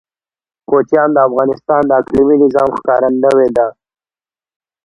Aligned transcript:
کوچیان 0.69 1.09
د 1.13 1.17
افغانستان 1.27 1.81
د 1.85 1.91
اقلیمي 2.01 2.37
نظام 2.45 2.69
ښکارندوی 2.77 3.49
ده. 3.57 3.67